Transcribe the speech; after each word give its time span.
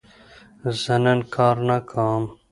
زه 0.81 0.95
نن 1.03 1.19
کار 1.33 1.55
نه 1.67 1.77
کوم. 1.89 2.23